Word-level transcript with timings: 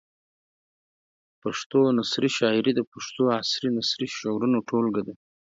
پښتو 1.41 1.79
نثري 1.99 2.29
شاعري 2.37 2.71
د 2.75 2.81
پښتو 2.91 3.23
عصري 3.39 3.69
نثري 3.77 4.07
شعرونو 4.17 4.57
ټولګه 4.69 5.01
ده. 5.07 5.13